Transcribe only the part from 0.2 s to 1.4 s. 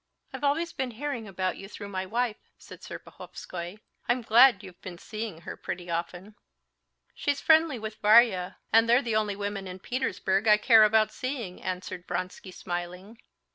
"I've always been hearing